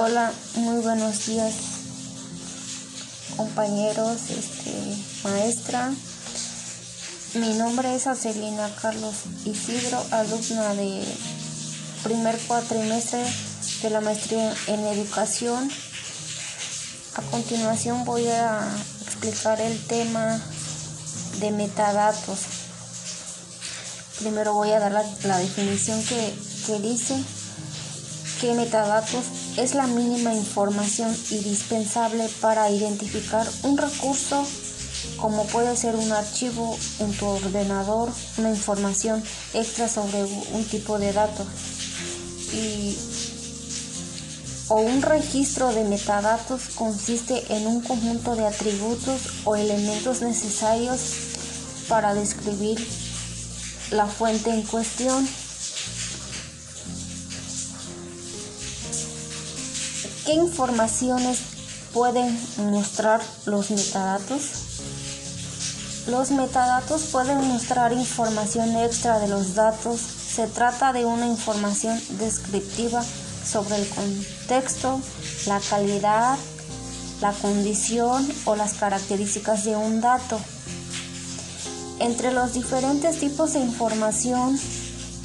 Hola, 0.00 0.32
muy 0.54 0.80
buenos 0.80 1.26
días 1.26 1.52
compañeros, 3.36 4.30
este, 4.30 4.96
maestra. 5.24 5.92
Mi 7.34 7.54
nombre 7.54 7.96
es 7.96 8.06
Acelina 8.06 8.70
Carlos 8.80 9.14
Isidro, 9.44 10.00
alumna 10.12 10.74
de 10.74 11.02
primer 12.04 12.38
cuatrimestre 12.46 13.24
de 13.82 13.90
la 13.90 14.00
maestría 14.00 14.54
en 14.68 14.86
educación. 14.86 15.68
A 17.16 17.22
continuación 17.32 18.04
voy 18.04 18.28
a 18.28 18.68
explicar 19.04 19.60
el 19.60 19.84
tema 19.88 20.40
de 21.40 21.50
metadatos. 21.50 22.38
Primero 24.20 24.54
voy 24.54 24.70
a 24.70 24.78
dar 24.78 24.92
la, 24.92 25.38
definición 25.38 26.00
que, 26.04 26.38
que 26.66 26.78
dice 26.78 27.20
que 28.40 28.54
metadatos 28.54 29.24
es 29.58 29.74
la 29.74 29.86
mínima 29.86 30.34
información 30.34 31.14
indispensable 31.30 32.28
para 32.40 32.70
identificar 32.70 33.46
un 33.64 33.76
recurso 33.76 34.46
como 35.16 35.46
puede 35.46 35.76
ser 35.76 35.96
un 35.96 36.12
archivo 36.12 36.76
en 37.00 37.12
tu 37.12 37.26
ordenador, 37.26 38.10
una 38.36 38.50
información 38.50 39.22
extra 39.54 39.88
sobre 39.88 40.22
un 40.24 40.64
tipo 40.64 40.98
de 40.98 41.12
datos 41.12 41.46
y, 42.52 42.96
o 44.68 44.76
un 44.76 45.02
registro 45.02 45.72
de 45.72 45.84
metadatos 45.84 46.68
consiste 46.74 47.42
en 47.52 47.66
un 47.66 47.80
conjunto 47.80 48.36
de 48.36 48.46
atributos 48.46 49.20
o 49.44 49.56
elementos 49.56 50.20
necesarios 50.20 51.00
para 51.88 52.14
describir 52.14 52.78
la 53.90 54.06
fuente 54.06 54.50
en 54.50 54.62
cuestión. 54.62 55.26
¿Qué 60.28 60.34
informaciones 60.34 61.38
pueden 61.94 62.38
mostrar 62.58 63.22
los 63.46 63.70
metadatos? 63.70 64.42
Los 66.06 66.32
metadatos 66.32 67.04
pueden 67.04 67.42
mostrar 67.48 67.94
información 67.94 68.76
extra 68.76 69.20
de 69.20 69.28
los 69.28 69.54
datos. 69.54 69.98
Se 69.98 70.46
trata 70.46 70.92
de 70.92 71.06
una 71.06 71.26
información 71.26 71.98
descriptiva 72.18 73.02
sobre 73.02 73.76
el 73.76 73.88
contexto, 73.88 75.00
la 75.46 75.60
calidad, 75.60 76.36
la 77.22 77.32
condición 77.32 78.30
o 78.44 78.54
las 78.54 78.74
características 78.74 79.64
de 79.64 79.76
un 79.76 80.02
dato. 80.02 80.38
Entre 82.00 82.32
los 82.32 82.52
diferentes 82.52 83.18
tipos 83.18 83.54
de 83.54 83.60
información 83.60 84.60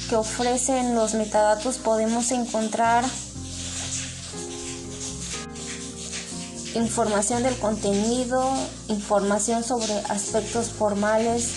que 0.08 0.16
ofrecen 0.16 0.94
los 0.94 1.12
metadatos 1.12 1.76
podemos 1.76 2.30
encontrar 2.30 3.04
información 6.74 7.42
del 7.42 7.56
contenido, 7.58 8.52
información 8.88 9.62
sobre 9.62 9.94
aspectos 10.08 10.70
formales, 10.70 11.48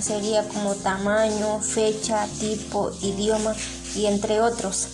sería 0.00 0.46
como 0.48 0.74
tamaño, 0.74 1.60
fecha, 1.60 2.26
tipo, 2.38 2.92
idioma 3.00 3.54
y 3.94 4.06
entre 4.06 4.40
otros. 4.40 4.88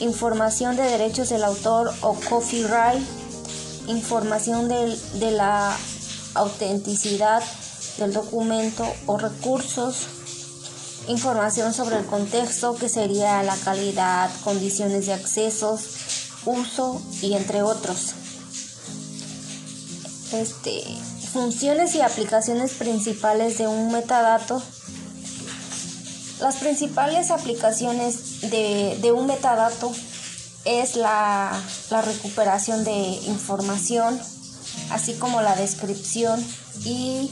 Información 0.00 0.76
de 0.76 0.82
derechos 0.82 1.28
del 1.30 1.44
autor 1.44 1.92
o 2.02 2.14
copyright, 2.28 3.02
información 3.86 4.68
de, 4.68 5.30
la 5.30 5.76
autenticidad 6.34 7.42
del 7.98 8.12
documento 8.12 8.86
o 9.06 9.18
recursos, 9.18 10.06
información 11.08 11.74
sobre 11.74 11.96
el 11.96 12.06
contexto 12.06 12.76
que 12.76 12.88
sería 12.88 13.42
la 13.42 13.56
calidad, 13.56 14.30
condiciones 14.44 15.06
de 15.06 15.14
accesos, 15.14 15.80
uso 16.46 17.02
y 17.20 17.34
entre 17.34 17.62
otros. 17.62 18.14
Este, 20.32 20.84
funciones 21.32 21.96
y 21.96 22.02
aplicaciones 22.02 22.74
principales 22.74 23.58
de 23.58 23.66
un 23.66 23.90
metadato. 23.90 24.62
Las 26.40 26.56
principales 26.56 27.32
aplicaciones 27.32 28.40
de, 28.42 29.12
un 29.12 29.26
metadato 29.26 29.92
es 30.64 30.94
la, 30.94 31.52
recuperación 32.04 32.84
de 32.84 32.92
información, 33.26 34.20
así 34.90 35.14
como 35.14 35.42
la 35.42 35.56
descripción 35.56 36.44
y 36.84 37.28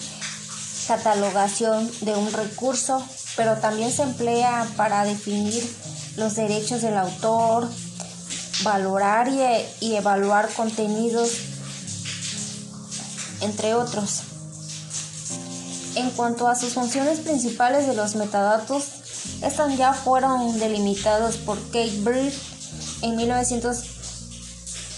catalogación 0.88 1.88
de 2.00 2.16
un 2.16 2.32
recurso, 2.32 3.02
pero 3.36 3.58
también 3.58 3.92
se 3.92 4.02
emplea 4.02 4.66
para 4.76 5.04
definir 5.04 5.64
los 6.16 6.34
derechos 6.34 6.82
del 6.82 6.96
autor, 6.96 7.68
valorar 8.64 9.28
y 9.80 9.94
evaluar 9.94 10.48
contenidos 10.48 11.47
entre 13.40 13.74
otros. 13.74 14.22
En 15.94 16.10
cuanto 16.10 16.46
a 16.48 16.54
sus 16.54 16.74
funciones 16.74 17.20
principales 17.20 17.86
de 17.86 17.94
los 17.94 18.14
metadatos, 18.14 18.84
estas 19.42 19.76
ya 19.76 19.92
fueron 19.92 20.58
delimitados 20.58 21.36
por 21.36 21.58
Kate 21.66 22.00
Bird 22.00 22.32
en, 23.02 23.16
1900, 23.16 23.84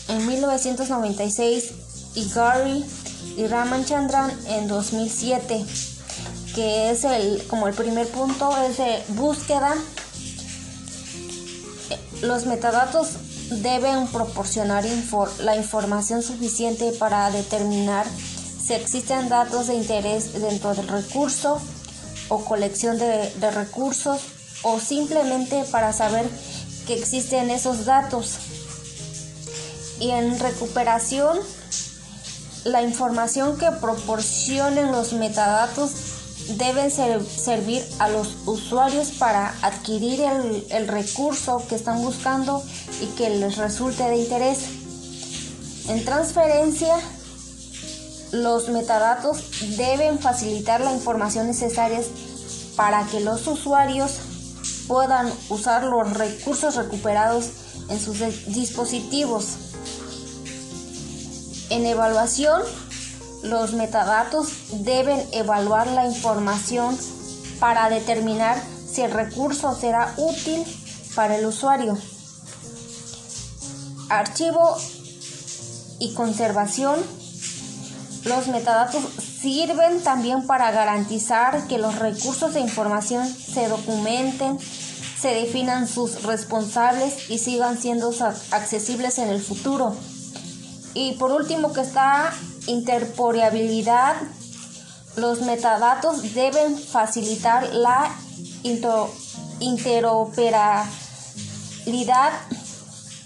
en 0.09 0.27
1996 0.27 1.73
y 2.15 2.29
Gary 2.31 2.85
y 3.37 3.47
Ramachandran 3.47 4.31
en 4.49 4.69
2007, 4.69 5.65
que 6.55 6.91
es 6.91 7.05
el 7.05 7.47
como 7.49 7.69
el 7.69 7.75
primer 7.75 8.09
punto 8.09 8.51
es 8.69 8.79
de 8.79 9.03
búsqueda. 9.09 9.75
Los 12.23 12.47
metadatos 12.47 13.09
deben 13.51 14.07
proporcionar 14.09 14.85
la 15.41 15.57
información 15.57 16.23
suficiente 16.23 16.93
para 16.93 17.31
determinar 17.31 18.07
si 18.65 18.75
existen 18.75 19.29
datos 19.29 19.67
de 19.67 19.75
interés 19.75 20.33
dentro 20.33 20.75
del 20.75 20.89
recurso 20.89 21.61
o 22.29 22.45
colección 22.45 22.99
de, 22.99 23.51
recursos 23.51 24.21
o 24.63 24.79
simplemente 24.79 25.65
para 25.65 25.93
saber 25.93 26.29
que 26.87 26.95
existen 26.95 27.51
esos 27.51 27.85
datos. 27.85 28.37
Y 29.99 30.11
en 30.11 30.39
recuperación, 30.39 31.39
la 32.65 32.83
información 32.83 33.59
que 33.59 33.71
proporcionen 33.73 34.93
los 34.93 35.13
metadatos 35.13 35.91
deben 36.57 36.91
servir 36.91 37.85
a 37.99 38.09
los 38.09 38.37
usuarios 38.47 39.11
para 39.13 39.55
adquirir 39.63 40.21
el, 40.71 40.89
recurso 40.89 41.63
que 41.69 41.75
están 41.75 42.03
buscando 42.03 42.63
y 43.01 43.07
que 43.17 43.31
les 43.31 43.57
resulte 43.57 44.05
de 44.05 44.17
interés. 44.17 44.59
En 45.89 46.05
transferencia, 46.05 46.97
los 48.33 48.69
metadatos 48.69 49.43
deben 49.77 50.19
facilitar 50.19 50.81
la 50.81 50.93
información 50.93 51.47
necesaria 51.47 52.01
para 52.77 53.05
que 53.07 53.21
los 53.21 53.47
usuarios 53.47 54.13
puedan 54.87 55.33
usar 55.49 55.85
los 55.85 56.13
recursos 56.15 56.77
recuperados 56.77 57.51
en 57.89 58.01
sus 58.01 58.19
dispositivos. 58.47 59.57
En 61.71 61.87
evaluación, 61.87 62.63
los 63.43 63.73
metadatos 63.73 64.49
deben 64.85 65.25
evaluar 65.33 65.87
la 65.89 66.07
información 66.07 66.99
para 67.59 67.89
determinar 67.89 68.61
si 68.91 69.03
el 69.03 69.13
recurso 69.13 69.75
será 69.75 70.15
útil 70.17 70.65
para 71.15 71.37
el 71.37 71.47
usuario. 71.47 71.97
Archivo 74.09 74.77
y 76.01 76.13
conservación. 76.15 76.97
Los 78.25 78.49
metadatos 78.49 79.03
sirven 79.41 80.03
también 80.03 80.47
para 80.47 80.71
garantizar 80.71 81.67
que 81.67 81.79
los 81.79 81.99
recursos 81.99 82.55
de 82.55 82.61
información 82.61 83.27
se 83.27 83.69
documenten, 83.69 84.59
se 84.59 85.35
definan 85.35 85.89
sus 85.89 86.23
responsables 86.23 87.31
y 87.31 87.39
sigan 87.39 87.81
siendo 87.81 88.13
accesibles 88.51 89.19
en 89.19 89.29
el 89.29 89.41
futuro. 89.41 89.95
Y 90.95 91.13
por 91.13 91.33
último 91.33 91.73
que 91.73 91.81
está 91.81 92.33
interporeabilidad. 92.67 94.17
Los 95.17 95.43
metadatos 95.43 96.35
deben 96.35 96.79
facilitar 96.79 97.75
la 97.75 98.15
interoperabilidad 99.61 102.33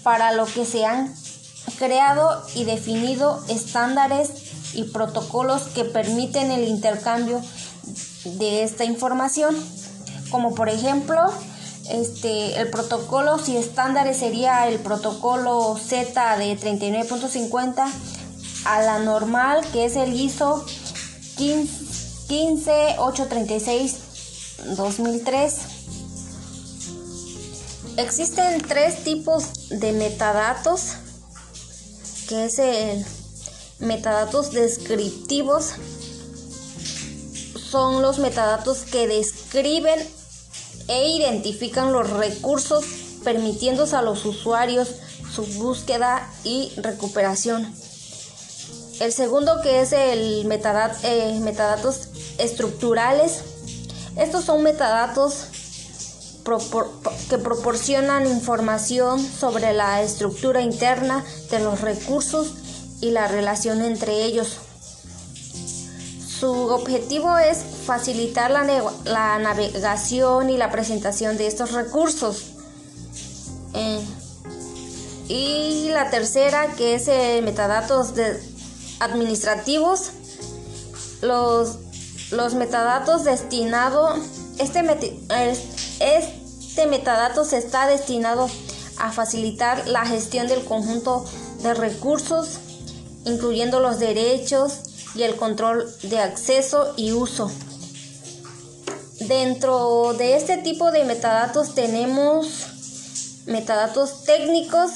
para 0.03 0.33
lo 0.33 0.45
que 0.45 0.65
se 0.65 0.85
han 0.85 1.15
creado 1.77 2.43
y 2.55 2.63
definido 2.63 3.43
estándares 3.49 4.44
y 4.75 4.83
protocolos 4.83 5.63
que 5.73 5.85
permiten 5.85 6.51
el 6.51 6.67
intercambio 6.67 7.41
de 8.25 8.63
esta 8.63 8.83
información, 8.83 9.55
como 10.29 10.53
por 10.55 10.67
ejemplo 10.69 11.21
este, 11.89 12.59
el 12.59 12.69
protocolo, 12.69 13.37
si 13.37 13.57
estándares 13.57 14.17
sería 14.17 14.67
el 14.67 14.79
protocolo 14.79 15.77
Z 15.77 16.37
de 16.37 16.57
39.50 16.57 17.85
a 18.65 18.81
la 18.81 18.99
normal, 18.99 19.63
que 19.71 19.85
es 19.85 19.95
el 19.95 20.19
ISO 20.19 20.65
15836 21.37 23.97
2003. 24.75 25.55
Existen 27.97 28.61
tres 28.61 29.03
tipos 29.03 29.69
de 29.69 29.93
metadatos, 29.93 30.95
que 32.27 32.45
es 32.45 32.59
el 32.59 33.05
metadatos 33.79 34.51
descriptivos. 34.51 35.73
Son 37.69 38.01
los 38.01 38.19
metadatos 38.19 38.79
que 38.79 39.07
describen 39.07 39.99
e 40.87 41.09
identifican 41.09 41.91
los 41.91 42.09
recursos 42.09 42.85
permitiéndose 43.23 43.95
a 43.95 44.01
los 44.01 44.25
usuarios 44.25 44.89
su 45.33 45.45
búsqueda 45.57 46.29
y 46.43 46.71
recuperación. 46.77 47.73
El 48.99 49.11
segundo 49.11 49.61
que 49.61 49.81
es 49.81 49.91
el 49.91 50.49
eh, 51.03 51.39
metadatos 51.41 52.07
estructurales. 52.37 53.41
Estos 54.15 54.45
son 54.45 54.63
metadatos 54.63 55.47
que 57.29 57.37
proporcionan 57.39 58.27
información 58.27 59.19
sobre 59.19 59.73
la 59.73 60.01
estructura 60.03 60.61
interna 60.61 61.25
de 61.49 61.59
los 61.59 61.81
recursos 61.81 62.53
y 63.05 63.11
la 63.11 63.27
relación 63.27 63.83
entre 63.83 64.23
ellos. 64.23 64.57
Su 66.39 66.51
objetivo 66.51 67.37
es 67.37 67.59
facilitar 67.85 68.49
la, 68.51 69.39
navegación 69.39 70.49
y 70.49 70.57
la 70.57 70.71
presentación 70.71 71.37
de 71.37 71.47
estos 71.47 71.71
recursos. 71.71 72.45
Eh, 73.73 74.01
y 75.27 75.89
la 75.89 76.09
tercera, 76.09 76.73
que 76.75 76.95
es 76.95 77.07
eh, 77.07 77.41
metadatos 77.43 78.13
administrativos, 78.99 80.09
los, 81.21 81.77
metadatos 82.55 83.23
destinados, 83.23 84.19
este, 84.57 84.83
este 85.99 86.87
metadato 86.87 87.45
se 87.45 87.57
está 87.57 87.87
destinado 87.87 88.49
a 88.97 89.11
facilitar 89.11 89.87
la 89.87 90.05
gestión 90.05 90.47
del 90.47 90.63
conjunto 90.65 91.25
de 91.61 91.73
recursos, 91.73 92.59
incluyendo 93.25 93.79
los 93.79 93.99
derechos 93.99 94.79
y 95.15 95.23
el 95.23 95.35
control 95.35 95.91
de 96.03 96.19
acceso 96.19 96.93
y 96.97 97.11
uso. 97.11 97.51
Dentro 99.19 100.13
de 100.13 100.35
este 100.35 100.57
tipo 100.57 100.91
de 100.91 101.03
metadatos 101.03 101.73
tenemos 101.73 102.67
metadatos 103.45 104.23
técnicos 104.23 104.91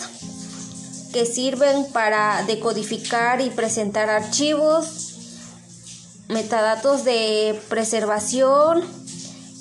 que 1.13 1.25
sirven 1.25 1.85
para 1.91 2.43
decodificar 2.45 3.41
y 3.41 3.49
presentar 3.49 4.09
archivos, 4.09 5.15
metadatos 6.27 7.03
de 7.03 7.59
preservación 7.69 8.83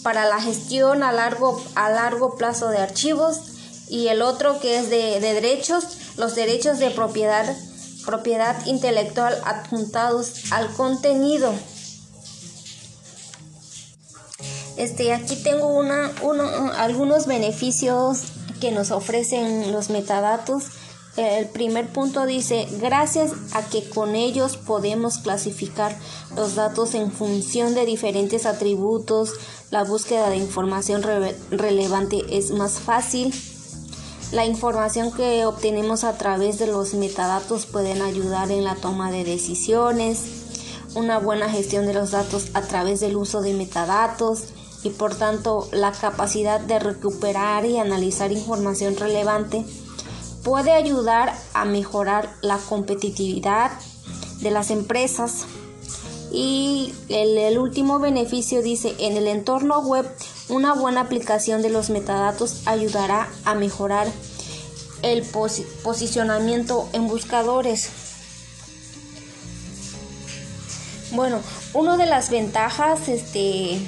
para 0.03 0.29
la 0.29 0.41
gestión 0.41 1.03
a 1.03 1.13
largo, 1.13 1.63
a 1.75 1.89
largo 1.91 2.37
plazo 2.37 2.69
de 2.69 2.79
archivos 2.79 3.41
y 3.89 4.09
el 4.09 4.21
otro 4.21 4.61
que 4.61 4.79
es 4.79 4.91
de, 4.91 5.21
de 5.21 5.35
derechos, 5.35 5.85
los 6.17 6.35
derechos 6.35 6.79
de 6.79 6.91
propiedad, 6.91 7.57
propiedad 8.09 8.65
intelectual 8.65 9.37
adjuntados 9.45 10.51
al 10.51 10.73
contenido. 10.73 11.53
Este, 14.79 15.13
aquí 15.13 15.37
tengo 15.37 15.67
una, 15.67 16.11
uno, 16.23 16.43
algunos 16.79 17.27
beneficios 17.27 18.23
que 18.63 18.71
nos 18.71 18.93
ofrecen 18.93 19.73
los 19.73 19.91
metadatos. 19.91 20.69
El 21.19 21.49
primer 21.49 21.89
punto 21.89 22.25
dice, 22.25 22.67
gracias 22.81 23.33
a 23.53 23.63
que 23.69 23.87
con 23.91 24.17
ellos 24.17 24.57
podemos 24.57 25.19
clasificar 25.19 25.95
los 26.35 26.55
datos 26.55 26.95
en 26.95 27.13
función 27.13 27.75
de 27.75 27.85
diferentes 27.85 28.47
atributos, 28.47 29.35
la 29.71 29.85
búsqueda 29.85 30.31
de 30.31 30.39
información 30.39 31.03
relevante 31.51 32.23
es 32.31 32.53
más 32.53 32.79
fácil. 32.79 33.35
La 34.33 34.45
información 34.45 35.11
que 35.11 35.47
obtenemos 35.47 36.05
a 36.05 36.19
través 36.19 36.59
de 36.59 36.67
los 36.67 36.93
metadatos 36.95 37.65
pueden 37.65 38.03
ayudar 38.03 38.51
en 38.51 38.63
la 38.65 38.75
toma 38.75 39.11
de 39.11 39.25
decisiones, 39.25 40.23
una 40.95 41.19
buena 41.19 41.49
gestión 41.49 41.87
de 41.87 41.95
los 41.95 42.11
datos 42.11 42.49
a 42.55 42.63
través 42.63 43.01
del 43.01 43.17
uso 43.17 43.41
de 43.41 43.55
metadatos, 43.55 44.49
y 44.83 44.91
por 44.91 45.15
tanto 45.15 45.69
la 45.73 45.93
capacidad 45.93 46.61
de 46.61 46.79
recuperar 46.79 47.65
y 47.65 47.79
analizar 47.79 48.31
información 48.31 48.97
relevante 48.97 49.65
puede 50.45 50.73
ayudar 50.73 51.35
a 51.53 51.65
mejorar 51.65 52.35
la 52.43 52.59
competitividad 52.59 53.73
de 54.41 54.51
las 54.51 54.71
empresas. 54.71 55.47
Y 56.31 56.95
el, 57.09 57.59
último 57.59 57.99
beneficio 57.99 58.63
dice, 58.63 58.95
en 58.99 59.17
el 59.17 59.27
entorno 59.27 59.81
web, 59.81 60.07
una 60.49 60.73
buena 60.73 61.03
aplicación 61.03 61.63
de 61.63 61.71
los 61.71 61.91
metadatos 61.91 62.63
ayudará 62.67 63.29
a 63.45 63.55
mejorar 63.55 64.07
el 65.03 65.23
posicionamiento 65.23 66.89
en 66.93 67.07
buscadores. 67.07 67.91
Bueno, 71.13 71.41
una 71.75 71.97
de 71.97 72.07
las 72.07 72.31
ventajas 72.31 73.09
este, 73.09 73.81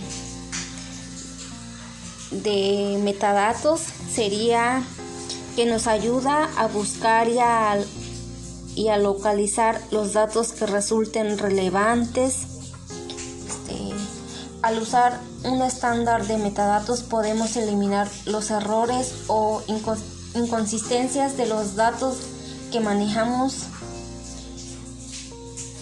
de 2.31 2.99
metadatos 3.03 3.83
sería 4.13 4.83
que 5.57 5.67
nos 5.67 5.87
ayuda 5.87 6.51
a 6.57 6.67
buscar 6.67 7.29
y 7.29 7.39
a, 7.39 7.79
y 8.75 8.89
a 8.89 8.97
localizar 8.97 9.81
los 9.91 10.13
datos 10.13 10.53
que 10.53 10.67
resulten 10.67 11.39
relevantes. 11.39 12.47
Este, 13.47 13.95
al 14.63 14.79
usar 14.81 15.21
un 15.45 15.63
estándar 15.63 16.27
de 16.27 16.37
metadatos 16.37 17.03
podemos 17.03 17.57
eliminar 17.57 18.09
los 18.27 18.51
errores 18.51 19.15
o 19.27 19.63
inconsistencias 20.35 21.37
de 21.37 21.47
los 21.47 21.77
datos 21.77 22.19
que 22.71 22.81
manejamos. 22.81 23.65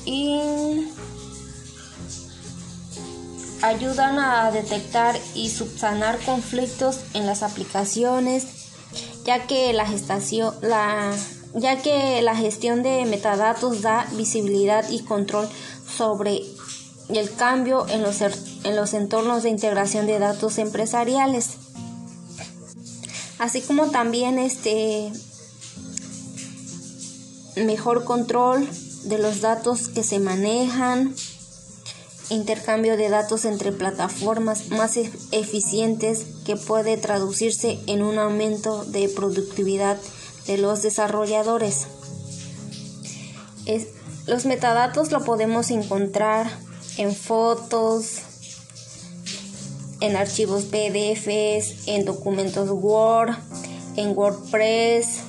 Y 0.05 0.89
ayudan 3.63 4.19
a 4.19 4.51
detectar 4.51 5.19
y 5.35 5.51
subsanar 5.51 6.19
conflictos 6.21 7.01
en 7.15 7.27
las 7.27 7.43
aplicaciones, 7.43 8.47
ya 9.25 9.47
que 9.47 9.73
la 9.73 9.87
gestación, 9.87 10.55
la, 10.63 11.13
ya 11.55 11.83
que 11.83 12.23
la 12.23 12.37
gestión 12.37 12.83
de 12.83 13.05
metadatos 13.05 13.83
da 13.83 14.07
visibilidad 14.13 14.89
y 14.89 15.01
control 15.01 15.49
sobre 15.87 16.43
el 17.09 17.35
cambio 17.35 17.87
en 17.89 18.03
los, 18.03 18.21
en 18.65 18.77
los 18.77 18.95
entornos 18.95 19.43
de 19.43 19.51
integración 19.51 20.07
de 20.07 20.19
datos 20.19 20.59
empresariales. 20.59 21.51
Así 23.39 23.61
como 23.61 23.91
también 23.91 24.39
este 24.39 25.13
mejor 27.57 28.05
control 28.05 28.69
de 29.05 29.19
los 29.19 29.41
datos 29.41 29.89
que 29.89 30.03
se 30.03 30.19
manejan, 30.19 31.15
intercambio 32.31 32.97
de 32.97 33.09
datos 33.09 33.45
entre 33.45 33.73
plataformas 33.73 34.69
más 34.71 34.97
eficientes 35.31 36.27
que 36.45 36.57
puede 36.57 36.97
traducirse 36.97 37.79
en 37.87 38.03
un 38.03 38.19
aumento 38.19 38.85
de 38.85 39.09
productividad 39.09 39.99
de 40.47 40.59
los 40.59 40.83
desarrolladores. 40.83 41.87
los 44.27 44.45
metadatos 44.45 45.11
lo 45.11 45.25
podemos 45.25 45.71
encontrar 45.71 46.51
en 46.99 47.15
fotos, 47.15 48.23
en 50.01 50.17
archivos 50.17 50.65
PDFs, 50.65 51.89
en 51.89 52.05
documentos 52.05 52.69
Word, 52.71 53.37
en 53.97 54.17
WordPress, 54.17 55.21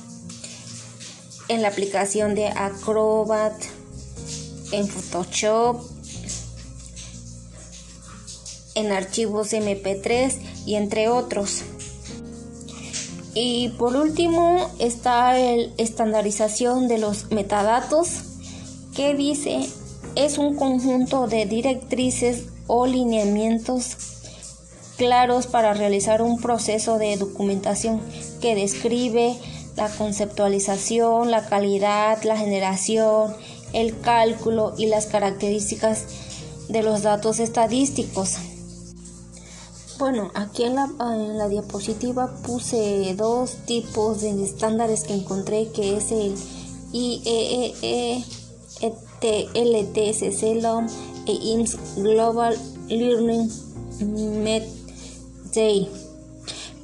en 1.48 1.62
la 1.62 1.68
aplicación 1.68 2.34
de 2.34 2.46
Acrobat, 2.48 3.54
en 4.72 4.86
Photoshop, 4.86 5.82
en 8.76 8.92
archivos 8.92 9.52
MP3 9.52 10.38
y 10.66 10.76
entre 10.76 11.08
otros. 11.08 11.62
Y 13.34 13.70
por 13.70 13.96
último 13.96 14.70
está 14.78 15.38
el 15.38 15.72
estandarización 15.78 16.88
de 16.88 16.98
los 16.98 17.30
metadatos 17.30 18.08
que 18.94 19.14
dice 19.14 19.68
es 20.16 20.38
un 20.38 20.56
conjunto 20.56 21.28
de 21.28 21.46
directrices 21.46 22.46
o 22.66 22.86
lineamientos 22.86 24.09
claros 25.00 25.46
para 25.46 25.72
realizar 25.72 26.20
un 26.20 26.38
proceso 26.38 26.98
de 26.98 27.16
documentación 27.16 28.02
que 28.42 28.54
describe 28.54 29.34
la 29.74 29.88
conceptualización, 29.88 31.30
la 31.30 31.46
calidad, 31.46 32.22
la 32.22 32.36
generación, 32.36 33.34
el 33.72 33.98
cálculo 33.98 34.74
y 34.76 34.88
las 34.88 35.06
características 35.06 36.04
de 36.68 36.82
los 36.82 37.00
datos 37.00 37.38
estadísticos. 37.38 38.36
Bueno, 39.98 40.32
aquí 40.34 40.64
en 40.64 40.74
la, 40.74 41.48
diapositiva 41.48 42.36
puse 42.42 43.14
dos 43.16 43.54
tipos 43.64 44.20
de 44.20 44.44
estándares 44.44 45.04
que 45.04 45.14
encontré, 45.14 45.70
que 45.70 45.96
es 45.96 46.12
el 46.12 46.34
IEEE, 46.92 48.22
LTSC 48.82 50.62
LOM 50.62 50.86
e 51.26 51.32
IMSS 51.32 51.78
Global 51.96 52.54
Learning 52.88 53.50
Met 54.42 54.79
Day. 55.54 55.90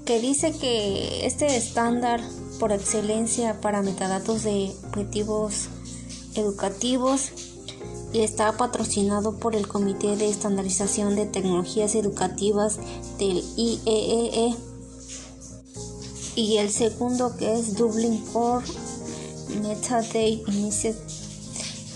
que 0.05 0.21
dice 0.21 0.53
que 0.53 1.27
este 1.27 1.57
estándar 1.57 2.21
por 2.61 2.73
excelencia 2.73 3.61
para 3.61 3.83
metadatos 3.83 4.45
de 4.45 4.73
objetivos 4.89 5.69
educativos 6.35 7.33
está 8.13 8.57
patrocinado 8.57 9.37
por 9.39 9.57
el 9.57 9.67
Comité 9.67 10.17
de 10.17 10.29
Estandarización 10.29 11.17
de 11.17 11.27
Tecnologías 11.27 11.95
Educativas 11.95 12.79
del 13.19 13.43
IEEE 13.57 14.49
e. 14.49 14.55
y 16.37 16.59
el 16.59 16.71
segundo 16.71 17.37
que 17.37 17.59
es 17.59 17.77
Dublin 17.77 18.19
Core 18.33 18.65
Metadata 19.61 20.19
Initiative 20.19 20.97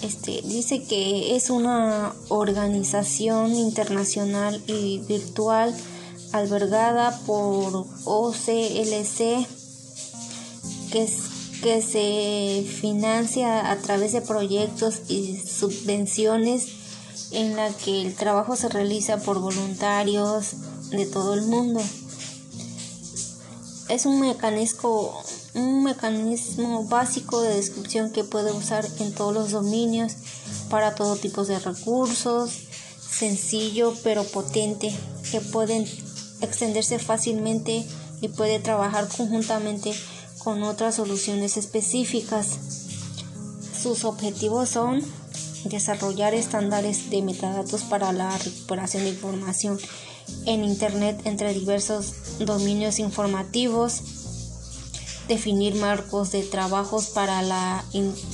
este, 0.02 0.40
dice 0.44 0.82
que 0.82 1.36
es 1.36 1.50
una 1.50 2.14
organización 2.28 3.54
internacional 3.54 4.62
y 4.66 4.98
virtual 5.00 5.74
albergada 6.32 7.18
por 7.26 7.86
OCLC 8.04 9.46
que, 10.90 11.82
se 11.82 12.66
financia 12.80 13.70
a 13.70 13.76
través 13.76 14.12
de 14.12 14.22
proyectos 14.22 15.02
y 15.08 15.36
subvenciones 15.36 16.68
en 17.32 17.54
la 17.54 17.68
que 17.70 18.02
el 18.02 18.14
trabajo 18.14 18.56
se 18.56 18.68
realiza 18.68 19.18
por 19.18 19.38
voluntarios 19.40 20.52
de 20.90 21.06
todo 21.06 21.34
el 21.34 21.42
mundo. 21.42 21.80
Es 23.88 24.06
un 24.06 24.20
mecanismo, 24.20 25.22
un 25.54 25.84
mecanismo 25.84 26.84
básico 26.84 27.42
de 27.42 27.54
descripción 27.56 28.10
que 28.10 28.24
puede 28.24 28.52
usar 28.52 28.86
en 28.98 29.12
todos 29.12 29.34
los 29.34 29.50
dominios 29.50 30.14
para 30.70 30.94
todo 30.94 31.16
tipo 31.16 31.44
de 31.44 31.58
recursos, 31.58 32.50
sencillo 33.00 33.94
pero 34.02 34.24
potente, 34.24 34.96
que 35.30 35.40
pueden 35.40 35.86
extenderse 36.40 36.98
fácilmente 36.98 37.84
y 38.20 38.28
puede 38.28 38.60
trabajar 38.60 39.08
conjuntamente 39.08 39.92
con 40.38 40.62
otras 40.62 40.96
soluciones 40.96 41.56
específicas. 41.56 42.58
Sus 43.80 44.04
objetivos 44.04 44.68
son 44.68 45.02
desarrollar 45.64 46.34
estándares 46.34 47.10
de 47.10 47.22
metadatos 47.22 47.82
para 47.82 48.12
la 48.12 48.36
recuperación 48.38 49.04
de 49.04 49.10
información 49.10 49.78
en 50.46 50.64
Internet 50.64 51.20
entre 51.24 51.52
diversos 51.52 52.14
dominios 52.38 52.98
informativos, 52.98 54.02
definir 55.28 55.74
marcos 55.74 56.32
de 56.32 56.42
trabajos 56.42 57.08
para 57.08 57.42
la 57.42 57.84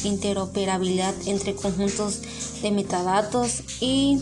interoperabilidad 0.04 1.14
entre 1.26 1.54
conjuntos 1.54 2.20
de 2.62 2.70
metadatos 2.70 3.62
y 3.80 4.20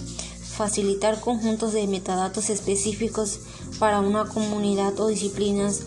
facilitar 0.57 1.21
conjuntos 1.21 1.73
de 1.73 1.87
metadatos 1.87 2.51
específicos 2.51 3.41
para 3.79 4.01
una 4.01 4.27
comunidad 4.27 4.99
o 5.01 5.09
disciplinas 5.09 5.83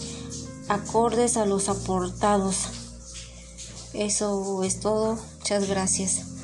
acordes 0.67 1.37
a 1.37 1.45
los 1.45 1.69
aportados. 1.69 2.67
Eso 3.93 4.63
es 4.63 4.79
todo. 4.79 5.17
Muchas 5.39 5.67
gracias. 5.67 6.36